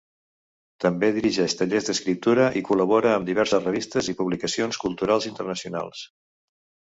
També 0.83 1.09
dirigeix 1.17 1.53
tallers 1.59 1.89
d'escriptura 1.89 2.47
i 2.61 2.63
col·labora 2.69 3.11
amb 3.17 3.29
diverses 3.29 3.67
revistes 3.69 4.11
i 4.15 4.17
publicacions 4.23 4.81
culturals 4.87 5.29
internacionals. 5.33 6.03